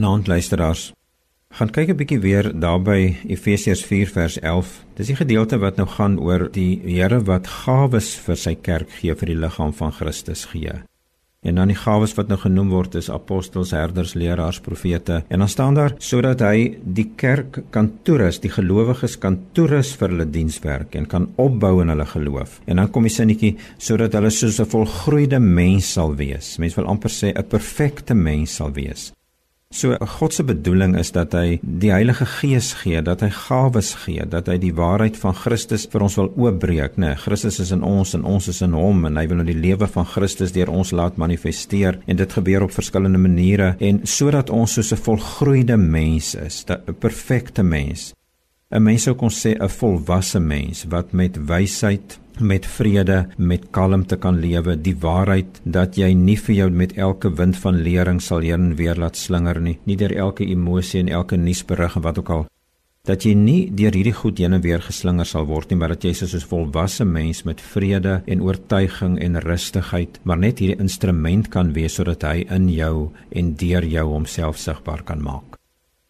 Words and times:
Naand 0.00 0.30
luisteraars, 0.32 0.92
gaan 1.52 1.70
kyk 1.76 1.90
'n 1.92 1.96
bietjie 2.00 2.20
weer 2.20 2.46
daarby 2.60 3.16
Efesiërs 3.28 3.82
4 3.84 4.08
vers 4.08 4.38
11. 4.40 4.68
Dis 4.96 5.10
die 5.12 5.16
gedeelte 5.16 5.58
wat 5.58 5.76
nou 5.76 5.86
gaan 5.88 6.18
oor 6.18 6.48
die 6.52 6.80
Here 6.84 7.20
wat 7.24 7.46
gawes 7.46 8.14
vir 8.16 8.36
sy 8.36 8.54
kerk 8.54 8.88
gee 8.90 9.14
vir 9.14 9.26
die 9.26 9.36
liggaam 9.36 9.72
van 9.72 9.92
Christus 9.92 10.44
gee. 10.44 10.72
En 11.42 11.54
dan 11.54 11.68
die 11.68 11.76
gawes 11.76 12.14
wat 12.14 12.28
nou 12.28 12.38
genoem 12.38 12.70
word 12.70 12.94
is 12.94 13.10
apostels, 13.10 13.70
herders, 13.70 14.14
leraars, 14.14 14.60
profete. 14.60 15.22
En 15.28 15.38
dan 15.38 15.48
staan 15.48 15.74
daar 15.74 15.94
sodat 15.98 16.40
hy 16.40 16.78
die 16.84 17.10
kerk 17.16 17.62
kan 17.70 17.92
toerus, 18.02 18.40
die 18.40 18.50
gelowiges 18.50 19.18
kan 19.18 19.38
toerus 19.52 19.92
vir 19.96 20.08
hulle 20.08 20.30
dienswerk 20.30 20.94
en 20.94 21.06
kan 21.06 21.28
opbou 21.36 21.82
in 21.82 21.88
hulle 21.88 22.06
geloof. 22.06 22.60
En 22.64 22.76
dan 22.76 22.90
kom 22.90 23.02
die 23.02 23.12
sinnetjie 23.12 23.56
sodat 23.78 24.12
hulle 24.12 24.30
soos 24.30 24.60
'n 24.60 24.64
volgroeide 24.64 25.40
mens 25.40 25.92
sal 25.92 26.16
wees. 26.16 26.58
Mense 26.58 26.76
wil 26.76 26.86
amper 26.88 27.10
sê 27.10 27.36
'n 27.36 27.48
perfekte 27.48 28.14
mens 28.14 28.54
sal 28.54 28.72
wees. 28.72 29.12
So 29.72 29.94
God 30.18 30.34
se 30.34 30.42
bedoeling 30.42 30.96
is 30.98 31.12
dat 31.14 31.30
hy 31.38 31.60
die 31.62 31.92
Heilige 31.94 32.26
Gees 32.26 32.72
gee, 32.80 32.98
dat 33.06 33.20
hy 33.22 33.28
gawes 33.30 33.92
gee, 34.02 34.24
dat 34.26 34.48
hy 34.50 34.56
die 34.58 34.72
waarheid 34.74 35.14
van 35.20 35.36
Christus 35.38 35.84
vir 35.92 36.02
ons 36.08 36.16
wil 36.18 36.32
oopbreek, 36.34 36.98
né? 36.98 37.12
Nee, 37.12 37.20
Christus 37.22 37.60
is 37.62 37.70
in 37.70 37.84
ons 37.86 38.16
en 38.18 38.26
ons 38.26 38.50
is 38.50 38.58
in 38.66 38.74
hom 38.74 39.06
en 39.06 39.20
hy 39.20 39.28
wil 39.30 39.38
nou 39.38 39.46
die 39.46 39.54
lewe 39.54 39.86
van 39.94 40.08
Christus 40.10 40.50
deur 40.56 40.74
ons 40.74 40.90
laat 40.90 41.22
manifesteer 41.22 42.00
en 42.10 42.18
dit 42.18 42.34
gebeur 42.34 42.66
op 42.66 42.74
verskillende 42.74 43.22
maniere 43.22 43.76
en 43.78 44.02
sodat 44.10 44.50
ons 44.50 44.74
soos 44.74 44.90
'n 44.92 45.04
volgroeide 45.06 45.76
mens 45.78 46.34
is, 46.34 46.64
'n 46.66 46.98
perfekte 46.98 47.62
mens. 47.62 48.10
'n 48.70 48.82
Mens 48.82 49.02
sou 49.02 49.14
kon 49.18 49.32
sê 49.34 49.50
'n 49.58 49.68
volwasse 49.68 50.40
mens 50.40 50.84
wat 50.84 51.12
met 51.12 51.36
wysheid 51.36 52.18
met 52.40 52.66
vrede, 52.66 53.28
met 53.36 53.70
kalmte 53.70 54.16
kan 54.16 54.38
lewe, 54.40 54.76
die 54.76 54.96
waarheid 54.96 55.60
dat 55.64 55.96
jy 55.96 56.12
nie 56.14 56.36
vir 56.36 56.54
jou 56.54 56.70
met 56.70 56.92
elke 56.96 57.30
wind 57.34 57.56
van 57.56 57.82
lering 57.82 58.20
sal 58.20 58.40
heen 58.40 58.70
en 58.70 58.76
weer 58.76 58.96
laat 58.96 59.16
slinger 59.16 59.60
nie, 59.60 59.78
nie 59.84 59.96
deur 59.96 60.16
elke 60.16 60.46
emosie 60.46 61.00
en 61.00 61.08
elke 61.08 61.36
nuusberig 61.36 61.96
en 61.96 62.02
wat 62.02 62.18
ook 62.18 62.30
al 62.30 62.46
dat 63.04 63.24
jy 63.24 63.34
nie 63.34 63.70
deur 63.74 63.94
hierdie 63.96 64.14
goed 64.14 64.38
heen 64.38 64.52
en 64.52 64.60
weer 64.60 64.82
geslinger 64.84 65.26
sal 65.26 65.46
word 65.46 65.70
nie, 65.70 65.78
maar 65.80 65.88
dat 65.88 66.04
jy 66.04 66.12
soos 66.12 66.34
'n 66.34 66.48
volwasse 66.48 67.04
mens 67.04 67.42
met 67.44 67.60
vrede 67.60 68.22
en 68.26 68.42
oortuiging 68.42 69.18
en 69.18 69.40
rustigheid, 69.40 70.20
maar 70.22 70.38
net 70.38 70.58
hierdie 70.58 70.80
instrument 70.80 71.48
kan 71.48 71.72
wees 71.72 71.94
sodat 71.94 72.22
hy 72.22 72.46
in 72.50 72.68
jou 72.68 73.10
en 73.32 73.54
deur 73.54 73.84
jou 73.84 74.06
homself 74.06 74.58
sigbaar 74.58 75.02
kan 75.02 75.22
maak. 75.22 75.59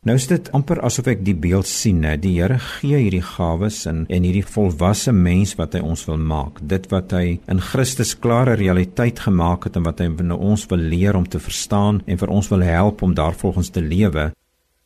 Nou 0.09 0.15
is 0.17 0.25
dit 0.31 0.47
amper 0.57 0.79
asof 0.81 1.11
ek 1.13 1.19
die 1.27 1.35
beeld 1.37 1.69
sien, 1.69 1.99
hè. 2.09 2.15
Die 2.17 2.31
Here 2.39 2.57
gee 2.57 2.97
hierdie 3.03 3.21
gawes 3.21 3.83
en 3.91 4.07
en 4.09 4.25
hierdie 4.25 4.47
volwasse 4.49 5.13
mens 5.13 5.53
wat 5.59 5.77
hy 5.77 5.83
ons 5.85 6.07
wil 6.09 6.17
maak. 6.17 6.63
Dit 6.65 6.87
wat 6.89 7.13
hy 7.13 7.37
in 7.53 7.61
Christus 7.61 8.15
klare 8.17 8.55
realiteit 8.57 9.21
gemaak 9.27 9.69
het 9.69 9.77
en 9.77 9.85
wat 9.85 10.01
hy 10.01 10.09
nou 10.25 10.39
ons 10.41 10.65
wil 10.73 10.89
leer 10.95 11.21
om 11.21 11.29
te 11.29 11.37
verstaan 11.37 12.01
en 12.07 12.21
vir 12.23 12.33
ons 12.33 12.49
wil 12.49 12.65
help 12.65 13.05
om 13.05 13.13
daarvolgens 13.13 13.69
te 13.77 13.85
lewe. 13.85 14.31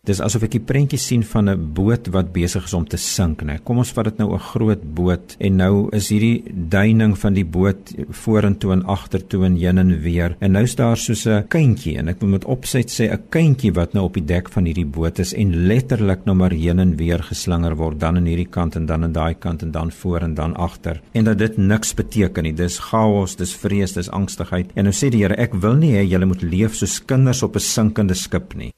Dis 0.05 0.21
asof 0.21 0.43
ek 0.45 0.55
'n 0.57 0.65
prentjie 0.69 0.99
sien 1.01 1.23
van 1.25 1.49
'n 1.49 1.73
boot 1.73 2.09
wat 2.13 2.33
besig 2.33 2.65
is 2.65 2.75
om 2.75 2.85
te 2.85 2.99
sink, 2.99 3.43
né? 3.43 3.59
Kom 3.65 3.79
ons 3.79 3.93
vat 3.93 4.05
dit 4.05 4.19
nou 4.19 4.35
'n 4.35 4.39
groot 4.39 4.83
boot 4.95 5.37
en 5.41 5.57
nou 5.57 5.89
is 5.93 6.11
hierdie 6.11 6.45
duining 6.69 7.17
van 7.17 7.33
die 7.33 7.45
boot 7.45 7.95
vorentoe 8.11 8.73
en 8.73 8.85
agtertoe 8.85 9.45
en 9.47 9.57
heen 9.57 9.79
en 9.79 10.01
weer. 10.01 10.37
En 10.41 10.53
nou 10.53 10.63
is 10.65 10.75
daar 10.75 10.97
soos 10.97 11.27
'n 11.27 11.49
kindjie 11.49 11.97
en 11.97 12.09
ek 12.09 12.21
moet 12.21 12.31
met 12.31 12.45
opset 12.45 12.91
sê 12.91 13.11
'n 13.11 13.23
kindjie 13.31 13.73
wat 13.73 13.95
nou 13.95 14.05
op 14.05 14.15
die 14.15 14.25
dek 14.25 14.51
van 14.51 14.65
hierdie 14.67 14.85
boot 14.87 15.19
is 15.19 15.33
en 15.33 15.67
letterlik 15.67 16.27
nou 16.27 16.37
maar 16.37 16.53
heen 16.53 16.79
en 16.79 16.97
weer 16.97 17.23
geslinger 17.23 17.75
word, 17.75 17.99
dan 17.99 18.17
aan 18.17 18.27
hierdie 18.27 18.51
kant 18.51 18.77
en 18.77 18.87
dan 18.87 19.05
aan 19.05 19.13
daai 19.13 19.35
kant 19.35 19.63
en 19.63 19.71
dan 19.71 19.91
voor 19.91 20.21
en 20.21 20.35
dan 20.35 20.55
agter. 20.55 21.01
En 21.13 21.25
dat 21.25 21.39
dit 21.39 21.57
niks 21.57 21.95
beteken 21.95 22.43
nie. 22.43 22.53
Dis 22.53 22.79
chaos, 22.79 23.37
dis 23.37 23.55
vrees, 23.55 23.93
dis 23.93 24.11
angstigheid. 24.11 24.71
En 24.75 24.85
nou 24.85 24.93
sê 24.93 25.09
die 25.09 25.23
Here, 25.23 25.37
ek 25.37 25.55
wil 25.55 25.75
nie 25.75 25.93
hê 25.93 26.07
julle 26.07 26.27
moet 26.27 26.43
leef 26.43 26.75
soos 26.75 27.05
kinders 27.05 27.43
op 27.43 27.57
'n 27.57 27.61
sinkende 27.61 28.15
skip 28.15 28.55
nie 28.55 28.73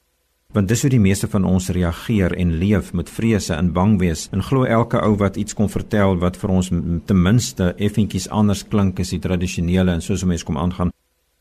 want 0.55 0.69
dis 0.69 0.83
hoe 0.83 0.91
die 0.91 1.03
meeste 1.03 1.29
van 1.29 1.45
ons 1.45 1.69
reageer 1.75 2.33
en 2.39 2.55
leef 2.61 2.93
met 2.97 3.11
vrese 3.13 3.55
en 3.55 3.73
bang 3.77 3.99
wees. 4.01 4.27
En 4.33 4.43
glo 4.43 4.65
elke 4.65 5.01
ou 5.05 5.17
wat 5.21 5.37
iets 5.37 5.57
kom 5.57 5.69
vertel 5.69 6.17
wat 6.23 6.39
vir 6.41 6.53
ons 6.55 6.71
ten 6.71 7.23
minste 7.23 7.73
effentjies 7.77 8.31
anders 8.33 8.65
klink 8.69 9.01
as 9.03 9.13
die 9.13 9.23
tradisionele 9.23 9.93
en 9.93 10.03
soos 10.03 10.23
'n 10.23 10.29
mens 10.29 10.45
kom 10.45 10.57
aangaan. 10.59 10.93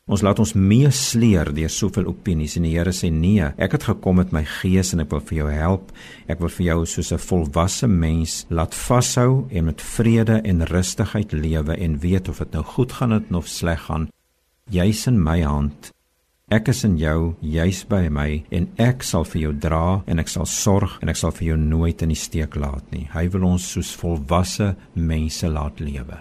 Ons 0.06 0.22
laat 0.22 0.38
ons 0.38 0.52
meesleer 0.54 1.48
deur 1.54 1.70
soveel 1.70 2.06
opinies 2.06 2.56
en 2.56 2.62
die 2.62 2.76
Here 2.76 2.92
sê 2.92 3.10
nee 3.10 3.42
ek 3.58 3.72
het 3.72 3.82
gekom 3.82 4.16
met 4.16 4.32
my 4.32 4.44
gees 4.44 4.92
en 4.92 5.00
ek 5.00 5.10
wil 5.10 5.20
vir 5.20 5.38
jou 5.38 5.50
help. 5.50 5.92
Ek 6.28 6.38
wil 6.38 6.48
vir 6.48 6.66
jou 6.66 6.86
soos 6.86 7.12
'n 7.12 7.18
volwasse 7.18 7.88
mens 7.88 8.46
laat 8.48 8.74
vashou 8.74 9.48
en 9.50 9.64
met 9.64 9.80
vrede 9.80 10.40
en 10.44 10.66
rustigheid 10.66 11.32
lewe 11.32 11.74
en 11.76 11.98
weet 11.98 12.28
of 12.28 12.38
dit 12.38 12.52
nou 12.52 12.62
goed 12.62 12.92
gaan 12.92 13.34
of 13.34 13.48
sleg 13.48 13.80
gaan. 13.80 14.08
Jy's 14.70 15.06
in 15.06 15.22
my 15.22 15.42
hand 15.42 15.95
Ek 16.46 16.68
is 16.70 16.84
in 16.86 16.92
jou, 16.94 17.32
jy's 17.42 17.80
by 17.90 18.04
my 18.06 18.28
en 18.54 18.68
ek 18.78 19.02
sal 19.02 19.24
vir 19.26 19.40
jou 19.40 19.54
dra 19.64 20.04
en 20.06 20.22
ek 20.22 20.28
sal 20.30 20.46
sorg 20.46 20.92
en 21.02 21.10
ek 21.10 21.18
sal 21.18 21.34
vir 21.34 21.48
jou 21.48 21.56
nooit 21.58 22.04
in 22.06 22.12
die 22.14 22.18
steek 22.20 22.54
laat 22.54 22.86
nie. 22.94 23.08
Hy 23.10 23.24
wil 23.34 23.48
ons 23.48 23.66
soos 23.74 23.90
volwasse 23.98 24.68
mense 24.94 25.50
laat 25.50 25.82
lewe. 25.82 26.20